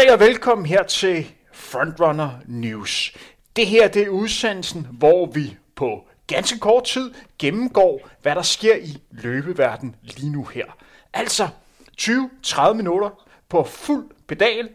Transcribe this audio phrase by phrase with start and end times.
[0.00, 3.12] Goddag og velkommen her til Frontrunner News.
[3.56, 8.76] Det her det er udsendelsen, hvor vi på ganske kort tid gennemgår, hvad der sker
[8.76, 10.64] i løbeverden lige nu her.
[11.12, 11.48] Altså
[12.00, 13.10] 20-30 minutter
[13.48, 14.68] på fuld pedal,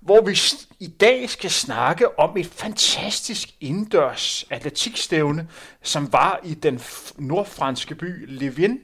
[0.00, 0.38] hvor vi
[0.80, 5.48] i dag skal snakke om et fantastisk indendørs atletikstævne,
[5.82, 6.80] som var i den
[7.16, 8.80] nordfranske by Levin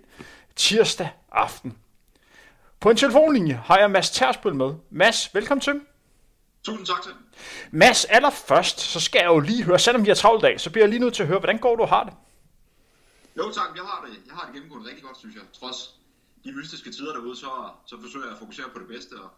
[0.57, 1.77] tirsdag aften.
[2.80, 4.74] På en telefonlinje har jeg Mads Tersbøl med.
[4.91, 5.80] Mads, velkommen til.
[6.65, 7.12] Tusind tak til.
[7.71, 10.85] Mads, allerførst, så skal jeg jo lige høre, selvom vi har travlt dag, så bliver
[10.85, 12.15] jeg lige nødt til at høre, hvordan går du har det?
[13.38, 15.45] Jo tak, jeg har det, jeg har det gennemgået rigtig godt, synes jeg.
[15.52, 15.79] Trods
[16.45, 17.51] de mystiske tider derude, så,
[17.87, 19.30] så forsøger jeg at fokusere på det bedste, og,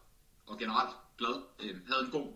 [0.46, 1.36] og generelt glad.
[1.62, 2.28] Øh, havde en god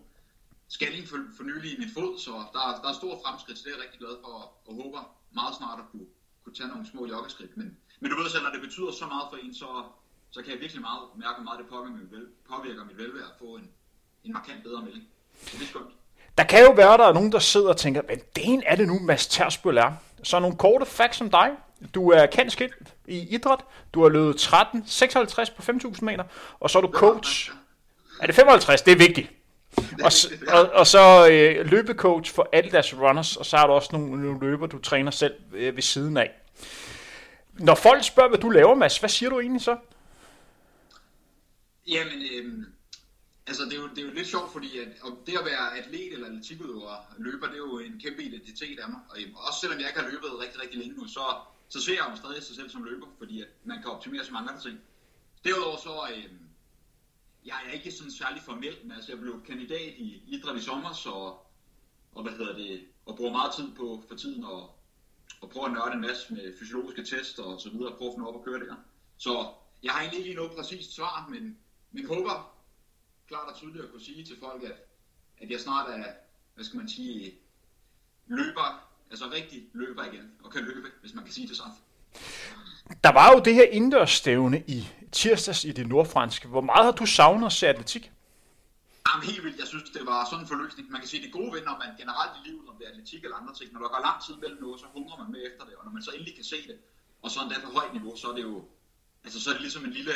[0.67, 3.71] skalling for, for nylig i mit fod, så der, der er stor fremskridt, så det
[3.71, 4.33] er jeg rigtig glad for,
[4.67, 5.01] og håber
[5.39, 6.07] meget snart at kunne,
[6.43, 7.57] kunne tage nogle små joggeskridt.
[7.57, 9.69] Men, men du ved selv, når det betyder så meget for en, så,
[10.31, 13.29] så kan jeg virkelig meget mærke, hvor meget det påvirker mit, vel, påvirker mit velvære
[13.31, 13.67] at få en,
[14.23, 15.03] en markant bedre melding.
[15.45, 15.85] Så det er skønt.
[16.37, 18.87] Der kan jo være, der er nogen, der sidder og tænker, hvad den er det
[18.87, 19.93] nu, Mads Tersbøl er?
[20.23, 21.51] Så nogle korte facts om dig.
[21.95, 23.59] Du er kendt skilt i idræt.
[23.93, 26.23] Du har løbet 13,56 på 5.000 meter.
[26.59, 27.51] Og så er du coach.
[28.21, 28.81] Er det 55?
[28.81, 29.31] Det er vigtigt.
[30.05, 30.11] Og,
[30.47, 34.23] og, og så øh, løbecoach for alle deres runners, og så har du også nogle,
[34.23, 36.31] nogle løber, du træner selv øh, ved siden af.
[37.53, 39.77] Når folk spørger, hvad du laver, Mads, hvad siger du egentlig så?
[41.87, 42.63] Jamen, øh,
[43.49, 45.77] altså det er, jo, det er jo lidt sjovt, fordi at, om det at være
[45.77, 48.99] atlet eller atletikudøver løber, det er jo en kæmpe identitet af mig.
[49.17, 51.23] Øhm, og også selvom jeg ikke har løbet rigtig, rigtig længe nu, så,
[51.69, 54.33] så ser jeg jo stadig sig selv som løber, fordi at man kan optimere så
[54.33, 54.79] mange andre ting.
[55.43, 56.25] Derudover så, øh,
[57.45, 60.93] jeg er ikke sådan særlig formel, men altså jeg blev kandidat i idræt i sommer,
[60.93, 61.13] så,
[62.15, 64.61] og hvad hedder det, og bruger meget tid på for tiden og,
[65.41, 68.15] og prøver at nørde en masse med fysiologiske tester og så videre, og prøve at
[68.15, 68.75] finde op og køre der.
[69.17, 69.51] Så
[69.83, 71.57] jeg har egentlig ikke lige noget præcist svar, men
[71.91, 72.58] men håber
[73.29, 74.75] klart og tydeligt at kunne sige til folk, at,
[75.41, 76.03] at jeg snart er,
[76.55, 77.33] hvad skal man sige,
[78.27, 78.67] løber,
[79.11, 81.73] altså rigtig løber igen, og kan løbe, hvis man kan sige det sådan.
[83.03, 86.47] Der var jo det her indendørsstævne i tirsdags i det nordfranske.
[86.47, 88.11] Hvor meget har du savnet at se atletik?
[89.07, 89.59] Jamen helt vildt.
[89.59, 90.91] Jeg synes, det var sådan en forløsning.
[90.91, 93.23] Man kan sige, det gode ved, når man generelt i livet, om det er atletik
[93.23, 95.63] eller andre ting, når der går lang tid mellem noget, så hungrer man med efter
[95.67, 95.73] det.
[95.79, 96.77] Og når man så endelig kan se det,
[97.21, 98.55] og så endda på højt niveau, så er det jo,
[99.23, 100.13] altså så er det ligesom en lille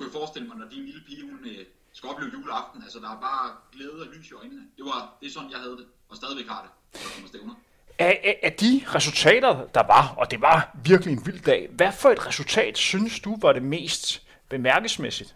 [0.00, 3.10] kunne jeg forestille mig, når din lille pige, hun øh, skal opleve juleaften, altså der
[3.16, 4.62] er bare glæde og lys i øjnene.
[4.76, 7.28] Det var, det er sådan, jeg havde det, og stadigvæk har det, når der kommer
[7.28, 7.54] stævner.
[7.98, 12.10] Af, af de resultater, der var, og det var virkelig en vild dag, hvad for
[12.10, 15.34] et resultat synes du var det mest bemærkelsesmæssigt?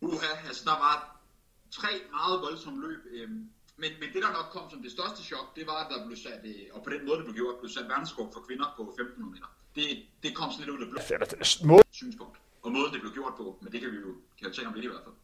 [0.00, 1.20] Uha, altså der var
[1.70, 5.56] tre meget voldsomme løb, øhm, men, men det der nok kom som det største chok,
[5.56, 7.70] det var, at der blev sat, øh, og på den måde det blev gjort, blev
[7.70, 9.48] sat verdensrekord for kvinder på 1500 meter.
[9.74, 9.86] Det,
[10.22, 11.00] det kom sådan lidt ud af blå
[11.90, 14.68] synspunkt og måden det blev gjort på, men det kan vi jo kan jo tænke
[14.68, 15.14] om lidt i hvert fald.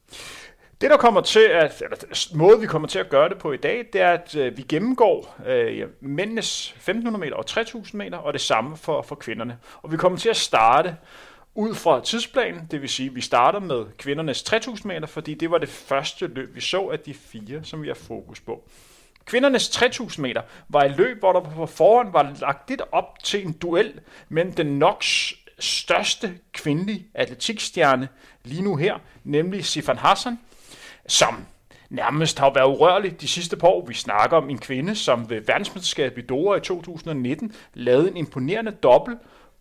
[0.81, 3.57] Det, der kommer til at, eller måde, vi kommer til at gøre det på i
[3.57, 8.33] dag, det er, at øh, vi gennemgår øh, mændenes 1500 meter og 3000 meter, og
[8.33, 9.59] det samme for, for kvinderne.
[9.83, 10.97] Og vi kommer til at starte
[11.55, 15.51] ud fra tidsplanen, det vil sige, at vi starter med kvindernes 3000 meter, fordi det
[15.51, 18.69] var det første løb, vi så af de fire, som vi har fokus på.
[19.25, 23.47] Kvindernes 3000 meter var et løb, hvor der på forhånd var lagt lidt op til
[23.47, 28.09] en duel mellem den Nox største kvindelige atletikstjerne
[28.45, 30.39] lige nu her, nemlig Sifan Hassan,
[31.07, 31.45] som
[31.91, 33.87] nærmest har været urørlig de sidste par år.
[33.87, 38.71] Vi snakker om en kvinde, som ved verdensmesterskabet i Doha i 2019 lavede en imponerende
[38.71, 39.19] dobbelt,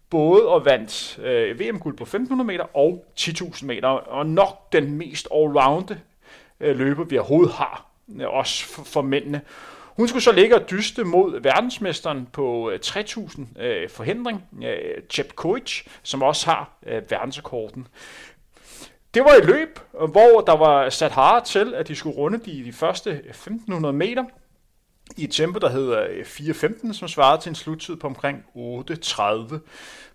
[0.09, 5.27] både og vandt øh, VM-guld på 1500 meter og 10.000 meter, og nok den mest
[5.31, 5.99] allrounde
[6.59, 7.85] øh, løber, vi overhovedet har,
[8.19, 9.41] øh, også for, for mændene.
[9.95, 15.35] Hun skulle så ligge og dyste mod verdensmesteren på øh, 3000 øh, forhindring, øh, Chep
[15.35, 17.87] Koic, som også har øh, verdensrekorden.
[19.13, 22.63] Det var et løb, hvor der var sat harde til, at de skulle runde de,
[22.65, 24.23] de første øh, 1500 meter
[25.17, 29.55] i et tempo, der hedder øh, 4.15, som svarede til en sluttid på omkring 8.30.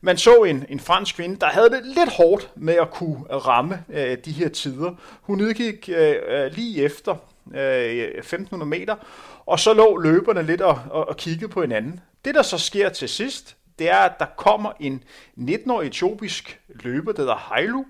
[0.01, 3.85] Man så en, en fransk kvinde, der havde det lidt hårdt med at kunne ramme
[3.89, 4.95] øh, de her tider.
[5.23, 7.17] Hun udgik øh, lige efter
[7.55, 8.97] øh, 1.500 meter,
[9.47, 12.01] og så lå løberne lidt og, og, og kiggede på hinanden.
[12.25, 15.05] Det, der så sker til sidst, det er, at der kommer en
[15.39, 17.85] 19-årig etiopisk løber, der hedder Hailu,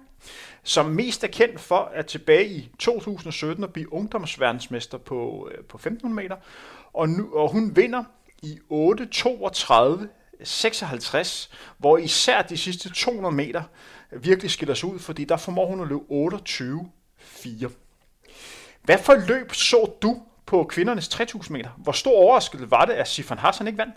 [0.62, 5.76] som mest er kendt for at tilbage i 2017 at blive ungdomsverdensmester på, øh, på
[5.76, 6.36] 1500 meter.
[6.92, 8.04] Og, nu, og hun vinder
[8.42, 10.06] i 8.32
[10.44, 13.62] 56, hvor især de sidste 200 meter
[14.10, 17.70] virkelig skiller sig ud, fordi der formår hun at løbe 28.4.
[18.82, 21.70] Hvad for løb så du på kvindernes 3000 meter.
[21.70, 23.94] Hvor stor overraskelse var det, at Sifan Hassan ikke vandt?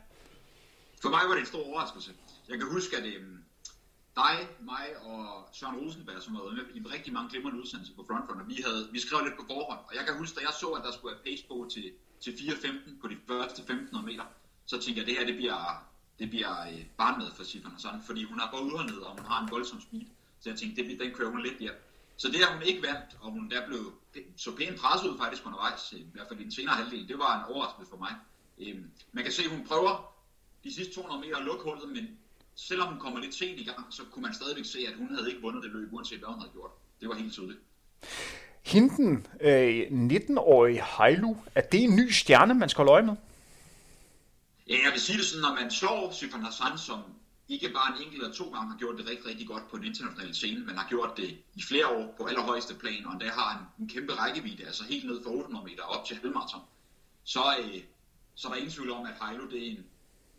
[1.02, 2.12] For mig var det en stor overraskelse.
[2.50, 3.38] Jeg kan huske, at, øhm,
[4.16, 4.36] dig,
[4.72, 8.58] mig og Søren Rosenberg, som havde med i rigtig mange glimrende udsendelser på Frontrunner, vi,
[8.66, 10.92] havde, vi skrev lidt på forhånd, og jeg kan huske, da jeg så, at der
[10.92, 11.86] skulle være pace på til,
[12.24, 14.26] til 4.15 på de første 1500 meter,
[14.66, 15.60] så tænkte jeg, at det her det bliver,
[16.20, 19.38] det bliver øh, barnmad for Sifan Hassan, fordi hun har både udholdenhed, og hun har
[19.44, 20.08] en voldsom speed.
[20.42, 21.78] Så jeg tænkte, det, den kører hun lidt hjem.
[22.18, 23.94] Så det, at hun ikke vandt, og hun der blev
[24.38, 27.38] så pænt presset ud faktisk undervejs, i hvert fald i den senere halvdel, det var
[27.38, 28.14] en overraskelse for mig.
[28.60, 30.14] Øhm, man kan se, at hun prøver
[30.64, 32.08] de sidste 200 meter at lukke hullet, men
[32.56, 35.30] selvom hun kommer lidt sent i gang, så kunne man stadigvæk se, at hun havde
[35.30, 36.72] ikke vundet det løb, uanset hvad hun havde gjort.
[37.02, 37.60] Det var helt tydeligt.
[38.64, 43.16] Hinden, øh, 19-årige Heilu, er det en ny stjerne, man skal holde øje med?
[44.68, 47.00] Ja, jeg vil sige det sådan, når man slår Sifan Hassan, som
[47.50, 49.86] ikke bare en enkelt eller to gange har gjort det rigtig, rigtig godt på den
[49.86, 53.50] internationale scene, men har gjort det i flere år på allerhøjeste plan, og der har
[53.58, 56.62] en, en kæmpe rækkevidde, altså helt ned fra 800 meter op til halvmarathon,
[57.24, 57.82] så, øh,
[58.36, 59.86] så er der ingen tvivl om, at Heilu det er en,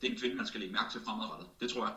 [0.01, 1.49] det er en kvinde, man skal lægge mærke til fremadrettet.
[1.61, 1.95] Det tror jeg.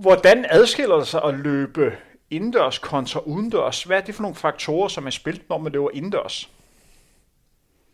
[0.00, 1.98] Hvordan adskiller det sig at løbe
[2.30, 3.82] indendørs kontra udendørs?
[3.82, 6.50] Hvad er det for nogle faktorer, som er spillet, når man løber indendørs?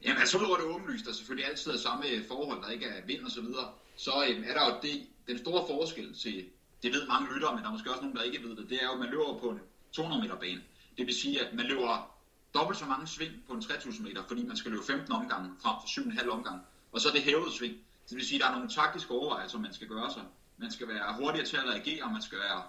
[0.05, 3.25] Jamen, altså, udover det åbenlyst, der selvfølgelig altid er samme forhold, der ikke er vind
[3.25, 3.69] og så videre,
[4.05, 6.47] så øhm, er der jo det, den store forskel til,
[6.82, 8.82] det ved mange lyttere, men der er måske også nogen, der ikke ved det, det
[8.82, 9.61] er jo, at man løber på en
[9.93, 10.62] 200 meter bane.
[10.99, 12.17] Det vil sige, at man løber
[12.55, 15.76] dobbelt så mange sving på en 3000 meter, fordi man skal løbe 15 omgange frem
[15.81, 16.61] for 7,5 omgang.
[16.93, 17.75] Og så er det hævet sving.
[18.08, 20.23] Det vil sige, at der er nogle taktiske overvejelser, man skal gøre sig.
[20.56, 22.62] Man skal være hurtigere til at reagere, og man skal, være,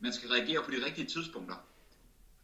[0.00, 1.56] man skal reagere på de rigtige tidspunkter.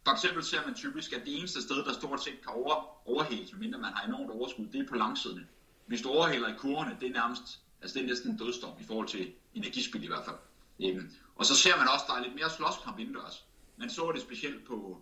[0.05, 3.51] For eksempel ser man typisk, at det eneste sted, der stort set kan over, overhældes,
[3.51, 5.49] medmindre man har enormt overskud, det er på langsiden.
[5.85, 8.83] Hvis du overhælder i kurverne, det er nærmest, altså det er næsten en dødsdom i
[8.83, 10.35] forhold til energispil i hvert fald.
[10.83, 13.45] Øhm, og så ser man også, at der er lidt mere slåskamp indendørs.
[13.77, 15.01] Man så det specielt på,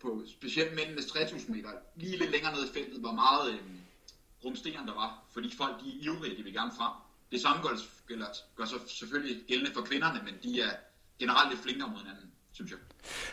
[0.00, 3.80] på specielt mændenes 3000 meter, lige lidt længere ned i feltet, hvor meget øhm,
[4.44, 6.92] rumsteren der var, fordi folk de er ivrige, de vil gerne frem.
[7.32, 7.76] Det samme gør,
[8.06, 8.26] gør,
[8.56, 10.72] gør så selvfølgelig gældende for kvinderne, men de er
[11.18, 12.78] generelt lidt flinkere mod hinanden, synes jeg.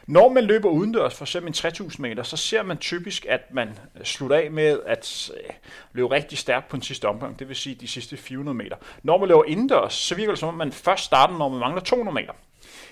[0.07, 3.79] Når man løber udendørs, for eksempel en 3000 meter, så ser man typisk, at man
[4.03, 5.53] slutter af med at øh,
[5.93, 8.75] løbe rigtig stærkt på den sidste omgang, det vil sige de sidste 400 meter.
[9.03, 11.81] Når man løber indendørs, så virker det som om, man først starter, når man mangler
[11.81, 12.33] 200 meter.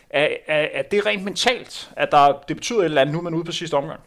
[0.09, 3.23] Er, er, er det rent mentalt, at der, det betyder et eller andet, nu er
[3.23, 3.99] man ude på sidste omgang?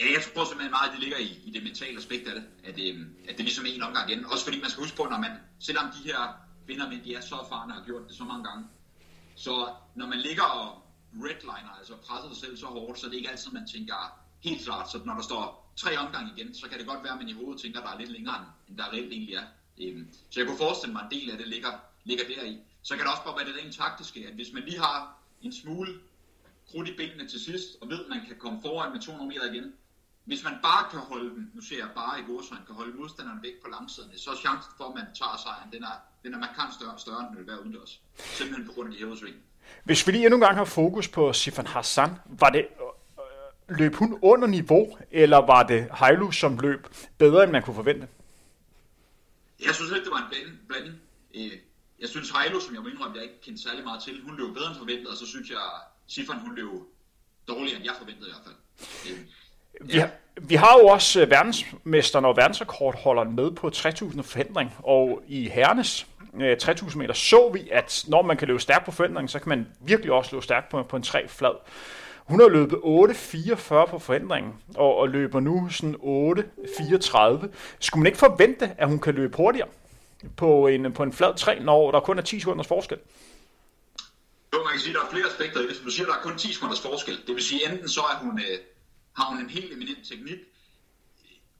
[0.00, 2.44] Ja, jeg tror simpelthen meget, at det ligger i, i det mentale aspekt af det,
[2.68, 4.24] at, øh, at det ligesom er en omgang igen.
[4.32, 5.30] Også fordi man skal huske på, når man,
[5.60, 6.20] selvom de her
[6.66, 8.64] kvinder, men de er så erfarne og har gjort det så mange gange,
[9.36, 9.54] så
[9.94, 10.68] når man ligger og
[11.14, 14.10] redliner, altså presser sig selv så hårdt, så det er ikke altid, man tænker ah,
[14.40, 14.90] helt klart.
[14.90, 17.32] Så når der står tre omgange igen, så kan det godt være, at man i
[17.32, 19.46] hovedet tænker, at der er lidt længere, end der reelt egentlig er.
[19.80, 21.72] Øhm, så jeg kunne forestille mig, at en del af det ligger,
[22.04, 22.58] ligger deri.
[22.82, 25.52] Så kan det også bare være det rent taktiske, at hvis man lige har en
[25.52, 26.00] smule
[26.70, 29.52] krudt i benene til sidst, og ved, at man kan komme foran med 200 meter
[29.52, 29.72] igen,
[30.24, 33.42] hvis man bare kan holde den, nu ser jeg bare i godsøjne, kan holde modstanderen
[33.42, 36.38] væk på langsiden, så er chancen for, at man tager sejren, den er, den er
[36.38, 38.00] markant større, større end den vil være udendørs.
[38.16, 39.36] Simpelthen på grund af de hævede sving.
[39.84, 42.66] Hvis vi lige endnu en gang har fokus på Sifan Hassan, var det
[43.68, 46.86] øh, løb hun under niveau, eller var det Heilu, som løb
[47.18, 48.08] bedre, end man kunne forvente?
[49.66, 50.94] Jeg synes ikke, det var en blanding.
[51.34, 51.52] Øh,
[52.00, 54.54] jeg synes Heilu, som jeg må indrømme, jeg ikke kendte særlig meget til, hun løb
[54.54, 55.58] bedre end forventet, og så synes jeg,
[56.06, 56.68] Sifan, hun løb
[57.48, 58.56] dårligere, end jeg forventede i hvert fald.
[59.10, 60.10] Øh, vi, har,
[60.40, 65.48] vi har jo også øh, verdensmesteren og verdensrekordholderen med på 3000 forhindring, og i
[66.34, 69.38] Øh, herrenes 3000 meter så vi, at når man kan løbe stærkt på forhindring, så
[69.38, 71.52] kan man virkelig også løbe stærkt på, på en tre flad.
[72.24, 77.48] Hun har løbet 8.44 på forhindringen, og, og løber nu sådan 8.34.
[77.80, 79.68] Skulle man ikke forvente, at hun kan løbe hurtigere
[80.36, 82.98] på en, på en flad 3, når der kun er 10 sekunders forskel?
[84.54, 85.76] Jo, man kan sige, at der er flere aspekter i det.
[85.76, 87.14] Som du siger, der er kun 10 sekunders forskel.
[87.26, 88.58] Det vil sige, enten så er hun, øh,
[89.16, 90.38] har hun en helt eminent teknik,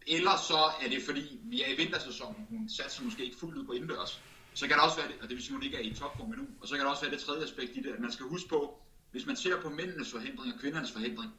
[0.06, 3.64] eller så er det fordi, vi er i vintersæsonen, hun satser måske ikke fuldt ud
[3.64, 4.20] på indendørs.
[4.54, 5.94] Så kan der også være det, og det vil sige, at hun ikke er i
[5.94, 8.12] topform endnu, og så kan der også være det tredje aspekt i det, at man
[8.12, 11.32] skal huske på, hvis man ser på mændenes forhindring og kvindernes forhindring,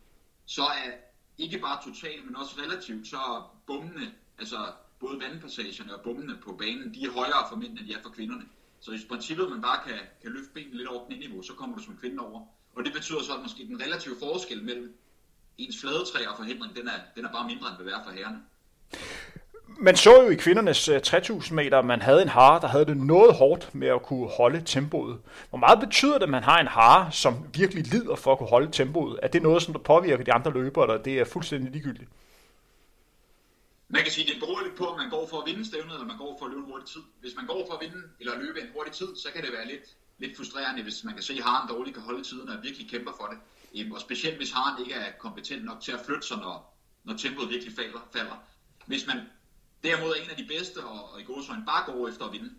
[0.45, 0.91] så er
[1.37, 4.57] ikke bare totalt, men også relativt, så er bummene, altså
[4.99, 8.09] både vandpassagerne og bummene på banen, de er højere for mændene, end de er for
[8.09, 8.45] kvinderne.
[8.79, 11.83] Så hvis princippet man bare kan, kan løfte benene lidt over knæniveau, så kommer du
[11.83, 12.45] som kvinde over.
[12.75, 14.97] Og det betyder så, at måske den relative forskel mellem
[15.57, 18.11] ens fladetræ og forhindring, den er, den er bare mindre, end det vil være for
[18.11, 18.41] herrerne.
[19.77, 22.85] Man så jo i kvindernes øh, 3000 meter, at man havde en hare, der havde
[22.85, 25.19] det noget hårdt med at kunne holde tempoet.
[25.49, 28.49] Hvor meget betyder det, at man har en hare, som virkelig lider for at kunne
[28.49, 29.19] holde tempoet?
[29.23, 32.09] Er det noget, som der påvirker de andre løbere, eller det er fuldstændig ligegyldigt?
[33.89, 35.93] Man kan sige, at det beror lidt på, om man går for at vinde stævnet,
[35.93, 37.01] eller man går for at løbe en hurtig tid.
[37.21, 39.67] Hvis man går for at vinde eller løbe en hurtig tid, så kan det være
[39.67, 39.85] lidt,
[40.17, 43.11] lidt frustrerende, hvis man kan se, at haren dårligt kan holde tiden og virkelig kæmper
[43.19, 43.37] for det.
[43.77, 46.55] Øhm, og specielt hvis haren ikke er kompetent nok til at flytte sig, når,
[47.03, 48.01] når tempoet virkelig falder.
[48.13, 48.37] falder.
[48.85, 49.17] Hvis man
[49.83, 52.49] derimod er en af de bedste, og, og i godsøjne bare går efter at vinde,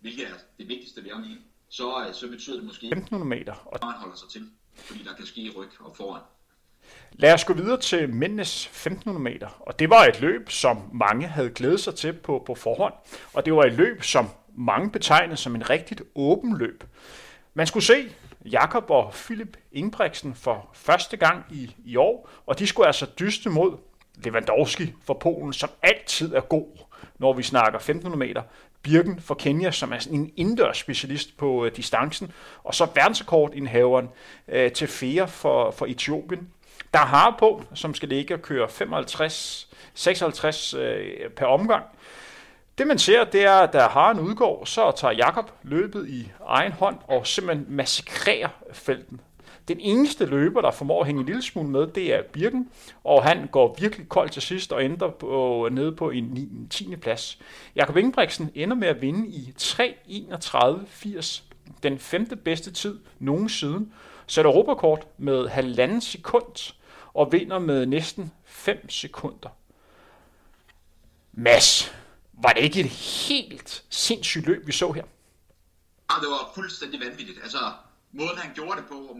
[0.00, 1.16] hvilket er det vigtigste ved at
[1.68, 3.54] så, så betyder det måske, 1500 meter.
[3.66, 6.22] Og man holder sig til, fordi der kan ske ryg og foran.
[7.12, 11.26] Lad os gå videre til mændenes 1500 meter, og det var et løb, som mange
[11.26, 12.94] havde glædet sig til på, på forhånd,
[13.32, 16.84] og det var et løb, som mange betegnede som en rigtigt åben løb.
[17.54, 22.66] Man skulle se Jakob og Philip Ingebrigtsen for første gang i, i år, og de
[22.66, 23.78] skulle altså dyste mod
[24.24, 26.66] Lewandowski for Polen, som altid er god,
[27.18, 28.42] når vi snakker 1500 meter.
[28.82, 32.32] Birken for Kenya, som er sådan en indendørs specialist på øh, distancen,
[32.64, 34.08] og så verdensrekordindhaveren
[34.48, 36.48] øh, til Fea for, for Etiopien.
[36.94, 41.84] Der har på, som skal ligge og køre 55, 56 øh, per omgang.
[42.78, 46.30] Det man ser, det er, at der har en udgår, så tager Jakob løbet i
[46.46, 49.20] egen hånd og simpelthen massakrerer felten.
[49.68, 52.70] Den eneste løber, der formår at hænge en lille smule med, det er Birken,
[53.04, 56.96] og han går virkelig kold til sidst og ender på, nede på en 9, 10.
[56.96, 57.38] plads.
[57.76, 61.42] Jakob Ingebrigtsen ender med at vinde i 3.31.80,
[61.82, 63.90] den femte bedste tid nogensinde,
[64.26, 66.72] sætter Europakort med halvanden sekund
[67.14, 69.48] og vinder med næsten 5 sekunder.
[71.32, 71.94] Mads,
[72.32, 75.02] var det ikke et helt sindssygt løb, vi så her?
[76.10, 77.38] Ja, det var fuldstændig vanvittigt.
[77.42, 77.58] Altså,
[78.12, 79.16] måden han gjorde det på,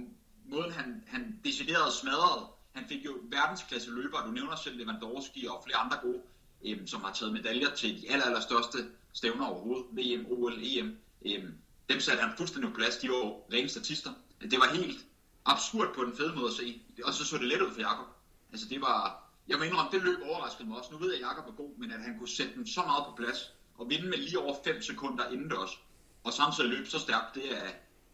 [0.52, 5.62] måden han, han decideret smadrede, han fik jo verdensklasse løbere, du nævner selv Lewandowski og
[5.64, 6.20] flere andre gode,
[6.66, 8.78] øhm, som har taget medaljer til de aller, allerstørste
[9.12, 10.98] stævner overhovedet, VM, OL, EM.
[11.26, 11.54] Øhm,
[11.88, 14.10] dem satte han fuldstændig på plads, de var rene statister.
[14.40, 15.06] Det var helt
[15.44, 18.06] absurd på den fede måde at se, og så så det let ud for Jakob.
[18.52, 20.92] Altså det var, jeg må indrømme, det løb overraskede mig også.
[20.92, 23.04] Nu ved jeg, at Jakob er god, men at han kunne sætte den så meget
[23.04, 25.78] på plads, og vinde med lige over 5 sekunder indendørs,
[26.24, 27.70] og samtidig løbe så stærkt, det er,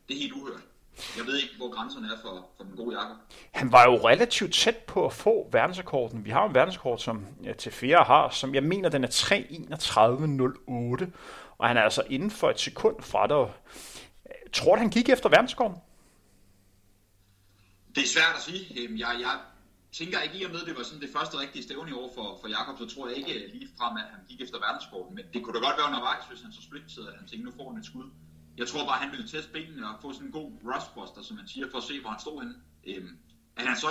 [0.09, 0.63] det er helt uhørt.
[1.17, 3.17] Jeg ved ikke, hvor grænserne er for, for den gode Jakob.
[3.51, 6.25] Han var jo relativt tæt på at få verdensrekorden.
[6.25, 11.11] Vi har en verdensrekord, som ja, til flere har, som jeg mener, den er 3.31.08.
[11.59, 13.53] Og han er altså inden for et sekund fra dig.
[14.53, 15.77] Tror du, han gik efter verdensrekorden?
[17.95, 18.63] Det er svært at sige.
[18.81, 19.35] Øhm, jeg, jeg
[19.93, 22.39] tænker ikke i og med, det var sådan det første rigtige stævne i år for,
[22.41, 25.15] for Jakob, så tror jeg ikke lige frem, at han gik efter verdensrekorden.
[25.17, 27.53] Men det kunne da godt være undervejs, hvis han så splittede, at han tænkte, nu
[27.59, 28.09] får han et skud.
[28.59, 31.49] Jeg tror bare, han ville teste benene og få sådan en god rustbuster, som man
[31.49, 32.55] siger, for at se, hvor han stod henne.
[32.87, 33.19] Øhm,
[33.57, 33.89] at han så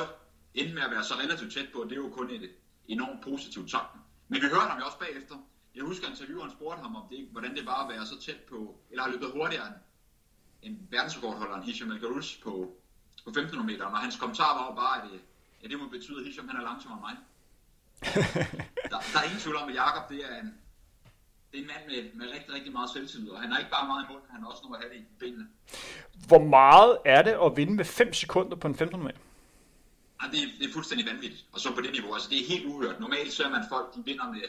[0.53, 2.49] endte med at være så relativt tæt på, det er jo kun et
[2.87, 3.97] enormt positivt tanke.
[4.27, 5.35] Men vi hørte ham jo også bagefter.
[5.75, 8.79] Jeg husker, intervieweren spurgte ham, om det, hvordan det var at være så tæt på,
[8.91, 9.75] eller har løbet hurtigere end,
[10.61, 11.99] end verdensrekordholderen Hisham El
[12.43, 12.53] på,
[13.23, 13.85] på 1500 meter.
[13.85, 15.09] Og hans kommentar var jo bare, at
[15.63, 17.15] ja, det må betyde, at Hisham han er langsommere end mig.
[18.91, 20.53] der, der er ingen tvivl om, at Jakob det er en,
[21.51, 23.87] det er en mand med, med rigtig, rigtig meget selvtillid, og han har ikke bare
[23.87, 25.47] meget i munden, han har også noget at have det i benene.
[26.27, 29.21] Hvor meget er det at vinde med 5 sekunder på en 1500 meter?
[30.21, 32.47] Ja, det, er, det er fuldstændig vanvittigt, og så på det niveau, altså det er
[32.53, 32.99] helt uhørt.
[32.99, 34.41] Normalt ser man folk, de vinder med,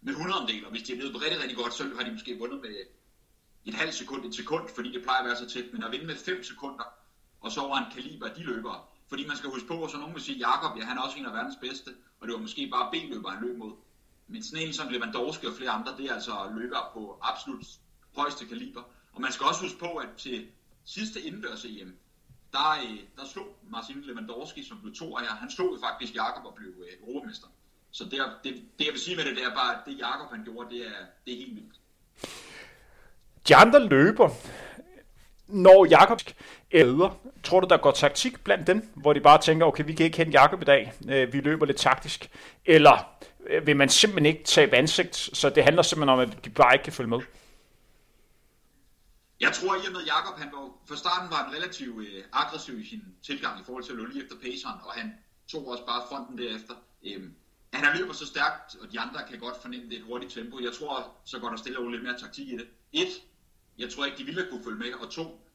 [0.00, 2.38] med 100 del, og hvis de er blevet rigtig, rigtig godt, så har de måske
[2.38, 2.74] vundet med
[3.64, 6.06] et halvt sekund, et sekund, fordi det plejer at være så tæt, men at vinde
[6.06, 6.84] med 5 sekunder,
[7.40, 10.14] og så over en kaliber, de løbere, fordi man skal huske på, at så nogen
[10.14, 12.68] vil sige, Jakob, ja, han er også en af verdens bedste, og det var måske
[12.72, 13.72] bare B-løber, han løb mod.
[14.28, 17.66] Men sådan en som Lewandowski og flere andre, det er altså løbere på absolut
[18.16, 18.82] højeste kaliber.
[19.12, 20.46] Og man skal også huske på, at til
[20.84, 21.96] sidste indendørs EM,
[22.52, 26.44] der, øh, der slog Martin Lewandowski, som blev to af jer, han slog faktisk Jakob
[26.44, 27.46] og blev øh, europamester.
[27.90, 30.30] Så det, det, det, jeg vil sige med det, det er bare, at det Jakob
[30.30, 31.74] han gjorde, det er, det er helt vildt.
[33.48, 34.28] De andre løber,
[35.46, 36.20] når Jakob
[36.70, 40.06] æder, tror du, der går taktik blandt dem, hvor de bare tænker, okay, vi kan
[40.06, 42.30] ikke hente Jakob i dag, øh, vi løber lidt taktisk,
[42.64, 43.18] eller
[43.48, 46.74] Øh, vil man simpelthen ikke tage ansigt, så det handler simpelthen om, at de bare
[46.74, 47.20] ikke kan følge med?
[49.40, 52.80] Jeg tror, i og med Jakob, han var, for starten var han relativt øh, aggressiv
[52.80, 55.14] i sin tilgang i forhold til at løbe lige efter paceren, og han
[55.48, 56.74] tog også bare fronten derefter.
[57.06, 57.34] Øhm,
[57.72, 60.60] han har løbet så stærkt, og de andre kan godt fornemme det et hurtigt tempo.
[60.60, 62.68] Jeg tror, så går der stille og lidt mere taktik i det.
[62.92, 63.12] Et,
[63.78, 64.92] jeg tror ikke, de ville kunne følge med.
[64.92, 65.48] Og to,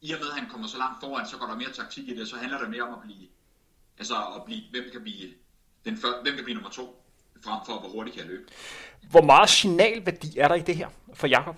[0.00, 2.14] i og med, at han kommer så langt foran, så går der mere taktik i
[2.18, 3.28] det, så handler det mere om at blive,
[3.98, 5.34] altså at blive, hvem kan blive,
[5.84, 7.04] den før, hvem kan blive nummer to,
[7.44, 8.48] frem for hvor hurtigt kan jeg løbe.
[9.10, 11.56] Hvor meget signalværdi er der i det her for Jakob?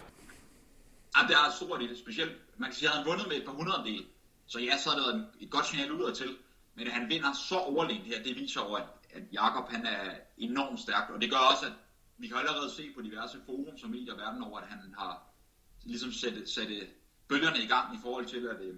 [1.16, 2.32] Ja, det er stort i det, specielt.
[2.56, 4.04] Man kan sige, at han vundet med et par hundrede
[4.46, 6.36] så ja, så er det et godt signal ud til.
[6.74, 10.10] Men at han vinder så overlegent her, det viser over, at, at Jakob han er
[10.38, 11.72] enormt stærk, og det gør også, at
[12.18, 15.22] vi kan allerede se på diverse forum som medier verden over, at han har
[15.84, 16.86] ligesom sætte, sætte
[17.28, 18.74] bølgerne i gang i forhold til, at, øh,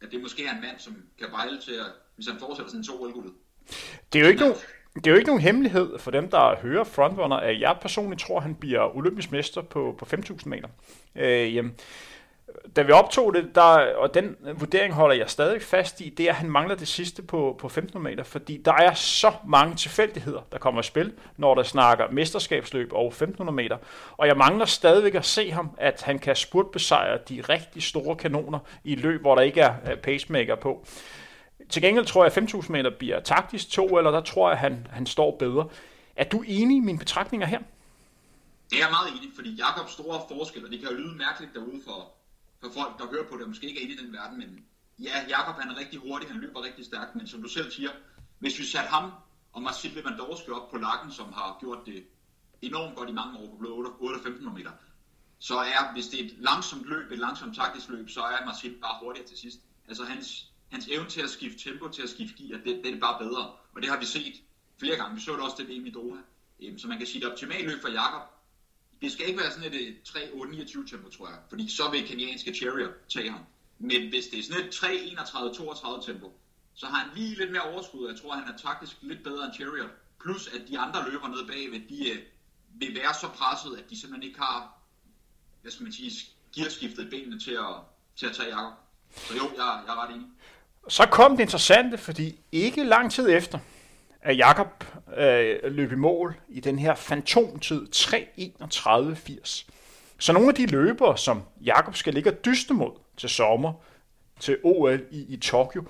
[0.00, 2.84] at det måske er en mand, som kan bejle til, at, hvis han fortsætter sådan
[2.84, 3.32] to OL
[4.12, 4.56] Det er jo ikke nogen,
[4.98, 8.36] det er jo ikke nogen hemmelighed for dem, der hører Frontrunner, at jeg personligt tror,
[8.36, 10.68] at han bliver olympisk mester på, på 5.000 meter.
[11.16, 11.74] Øh, jamen.
[12.76, 16.30] da vi optog det, der, og den vurdering holder jeg stadig fast i, det er,
[16.30, 20.40] at han mangler det sidste på, på 15 meter, fordi der er så mange tilfældigheder,
[20.52, 23.76] der kommer i spil, når der snakker mesterskabsløb over 1500 meter.
[24.16, 28.58] Og jeg mangler stadigvæk at se ham, at han kan spurtbesejre de rigtig store kanoner
[28.84, 30.86] i løb, hvor der ikke er pacemaker på.
[31.70, 34.58] Til gengæld tror jeg, at 5000 meter bliver taktisk to, eller der tror jeg, at
[34.58, 35.68] han, han står bedre.
[36.16, 37.58] Er du enig i mine betragtninger her?
[38.70, 41.54] Det er jeg meget enig, fordi Jakobs store forskel, og det kan jo lyde mærkeligt
[41.54, 42.12] derude for,
[42.60, 44.64] for folk, der hører på det, og måske ikke er inde i den verden, men
[44.98, 47.90] ja, Jakob han er rigtig hurtig, han løber rigtig stærkt, men som du selv siger,
[48.38, 49.10] hvis vi satte ham
[49.52, 52.04] og Marcel Lewandowski op på lakken, som har gjort det
[52.62, 53.70] enormt godt i mange år på blå
[54.00, 54.70] 8-15 meter,
[55.38, 58.74] så er, hvis det er et langsomt løb, et langsomt taktisk løb, så er Marcel
[58.80, 59.58] bare hurtigere til sidst.
[59.88, 63.00] Altså hans, hans evne til at skifte tempo, til at skifte gear, det, det er
[63.00, 63.52] bare bedre.
[63.74, 64.34] Og det har vi set
[64.78, 65.14] flere gange.
[65.14, 66.20] Vi så det også til VM i Doha.
[66.62, 68.22] Øhm, så man kan sige, at det optimale løb for Jakob,
[69.00, 72.54] det skal ikke være sådan et øh, 3-8-29 tempo, tror jeg, fordi så vil kenyanske
[72.54, 73.40] Chariot tage ham.
[73.78, 76.32] Men hvis det er sådan et 3-31-32 tempo,
[76.74, 79.54] så har han lige lidt mere overskud, jeg tror, han er taktisk lidt bedre end
[79.54, 79.90] Chariot.
[80.20, 82.18] Plus at de andre løber nede bagved, de øh,
[82.74, 84.78] vil være så presset, at de simpelthen ikke har,
[85.62, 86.12] hvad skal man sige,
[86.54, 87.76] gearskiftet benene til at,
[88.16, 88.72] til at tage Jakob.
[89.16, 90.26] Så jo, jeg, jeg er ret enig.
[90.88, 93.58] Så kom det interessante, fordi ikke lang tid efter,
[94.22, 94.84] at Jakob
[95.16, 99.64] øh, løb i mål i den her fantomtid 3.31.80.
[100.18, 103.72] Så nogle af de løbere, som Jakob skal ligge og dyste mod til sommer,
[104.40, 105.84] til OL i, i Tokyo,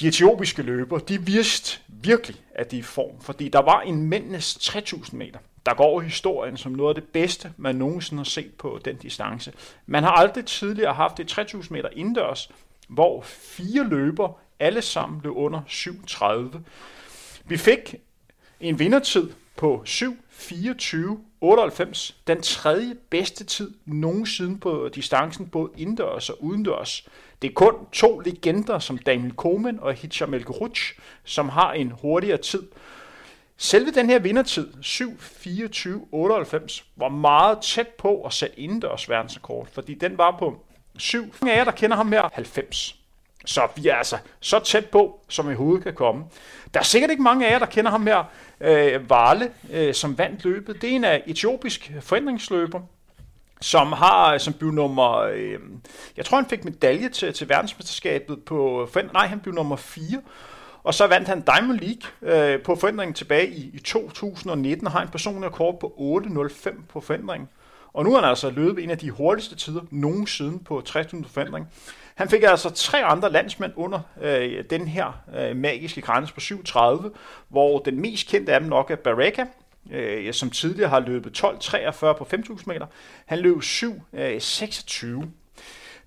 [0.00, 4.02] de etiopiske løbere, de vidste virkelig, at de er i form, fordi der var en
[4.02, 8.24] mændenes 3.000 meter, der går over historien som noget af det bedste, man nogensinde har
[8.24, 9.52] set på den distance.
[9.86, 12.50] Man har aldrig tidligere haft et 3.000 meter indendørs,
[12.88, 16.58] hvor fire løber alle sammen blev under 7.30.
[17.44, 17.94] Vi fik
[18.60, 27.08] en vindertid på 7.24.98, den tredje bedste tid nogensinde på distancen, både indendørs og udendørs.
[27.42, 30.46] Det er kun to legender som Daniel Komen og Hicham El
[31.24, 32.62] som har en hurtigere tid.
[33.56, 40.18] Selve den her vindertid, 7.24.98, var meget tæt på at sætte indendørs verdensrekord, fordi den
[40.18, 40.64] var på
[40.98, 41.34] 7.
[41.40, 42.94] Mange af jer, der kender ham her, 90.
[43.44, 46.24] Så vi er altså så tæt på, som i hovedet kan komme.
[46.74, 48.24] Der er sikkert ikke mange af jer, der kender ham her,
[48.60, 50.82] øh, Vale, øh, som vandt løbet.
[50.82, 52.80] Det er en af etiopisk forændringsløber,
[53.60, 55.58] som har øh, som blev nummer, øh,
[56.16, 60.20] jeg tror han fik medalje til, til verdensmesterskabet på, nej han blev nummer 4,
[60.82, 65.02] og så vandt han Diamond League øh, på forændringen tilbage i, i 2019, og har
[65.02, 65.94] en personlig rekord på
[66.26, 67.48] 8.05 på forændringen.
[67.98, 71.66] Og nu har han altså løbet en af de hurtigste tider nogensinde på 30 forandring.
[72.14, 77.08] Han fik altså tre andre landsmænd under øh, den her øh, magiske grænse på 7.30,
[77.48, 79.44] hvor den mest kendte af dem nok er Baraka,
[79.90, 82.86] øh, som tidligere har løbet 12.43 på 5.000 meter.
[83.26, 85.24] Han løb 7.26.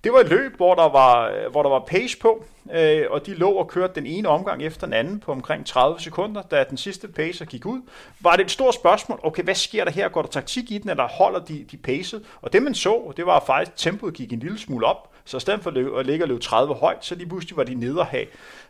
[0.03, 3.33] Det var et løb, hvor der var, hvor der var pace på, øh, og de
[3.33, 6.77] lå og kørte den ene omgang efter den anden på omkring 30 sekunder, da den
[6.77, 7.81] sidste pacer gik ud.
[8.19, 10.09] Var det et stort spørgsmål, okay, hvad sker der her?
[10.09, 12.21] Går der taktik i den, eller holder de, de pace?
[12.41, 15.37] Og det man så, det var faktisk, at tempoet gik en lille smule op, så
[15.37, 17.99] i stedet for at ligge og løbe 30 højt, så lige pludselig var de nede
[17.99, 18.25] og have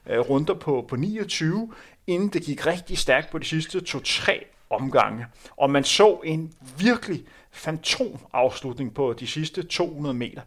[0.09, 1.73] øh, runder på, på 29,
[2.07, 4.31] inden det gik rigtig stærkt på de sidste 2-3
[4.69, 5.25] omgange.
[5.57, 10.41] Og man så en virkelig fantom afslutning på de sidste 200 meter.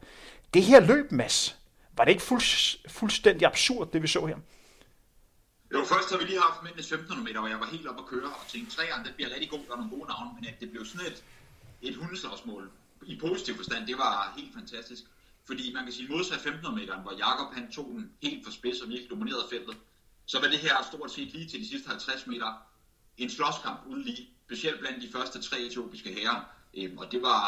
[0.55, 1.57] Det her løb, Mads,
[1.97, 2.43] var det ikke fuld,
[2.89, 4.37] fuldstændig absurd, det vi så her?
[5.73, 8.09] Jo, først har vi lige haft mændene 1500 meter, hvor jeg var helt oppe at
[8.09, 10.61] køre og tænkte, træerne, det bliver rigtig god, der er nogle gode navne, men at
[10.61, 11.25] det blev sådan et,
[11.83, 12.71] et hundeslagsmål
[13.07, 15.03] i positiv forstand, det var helt fantastisk.
[15.47, 18.81] Fordi man kan sige, modsat 1500 meter, hvor Jakob han tog den helt for spids
[18.81, 19.77] og virkelig dominerede feltet,
[20.27, 22.51] så var det her stort set lige til de sidste 50 meter
[23.17, 26.41] en slåskamp uden lige, specielt blandt de første tre etiopiske herrer.
[26.77, 27.45] Øhm, og det var,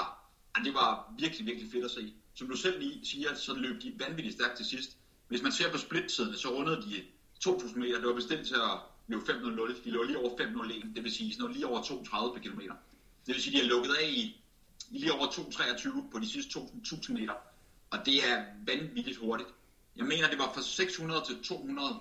[0.64, 3.94] det var virkelig, virkelig fedt at se som du selv lige siger, så løb de
[3.98, 4.96] vanvittigt stærkt til sidst.
[5.28, 7.04] Hvis man ser på splittiderne, så rundede de
[7.48, 7.98] 2.000 meter.
[7.98, 9.84] Det var bestemt til at løbe 5.00.
[9.84, 12.60] De lå lige over 5.01, det vil sige sådan noget lige over 2.30 km.
[13.26, 14.42] Det vil sige, de har lukket af i,
[14.90, 17.34] i lige over 2.23 på de sidste 2.000 meter.
[17.90, 19.48] Og det er vanvittigt hurtigt.
[19.96, 21.98] Jeg mener, det var fra 600 til 200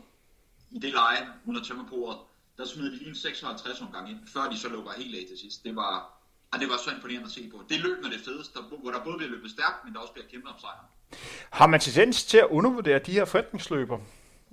[0.72, 2.20] i det leje under tømmerbordet.
[2.58, 5.38] Der smed de lige en 56 omgang ind, før de så lukker helt af til
[5.38, 5.64] sidst.
[5.64, 6.20] Det var,
[6.56, 7.64] og det var så imponerende at se på.
[7.70, 10.28] Det løb, når det fedeste, hvor der både bliver løbet stærkt, men der også bliver
[10.32, 10.86] kæmpet om sejren.
[11.50, 14.00] Har man tendens til at undervurdere de her forretningsløber?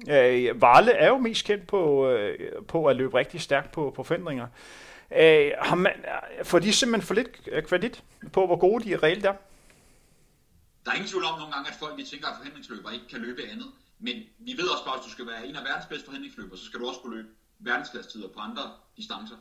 [0.08, 4.02] Øh, Varle er jo mest kendt på, øh, på at løbe rigtig stærkt på, på
[4.02, 4.46] forhindringer.
[5.16, 5.92] Øh, har man,
[6.42, 9.34] får de simpelthen for lidt kredit på, hvor gode de reelt er?
[10.84, 13.20] Der er ingen tvivl om nogle gange, at folk de tænker, at forhindringsløbere ikke kan
[13.20, 13.66] løbe andet.
[13.98, 16.58] Men vi ved også bare, at hvis du skal være en af verdens bedste forhindringsløbere,
[16.58, 18.62] så skal du også kunne løbe verdensklasstider på andre
[18.96, 19.36] distancer.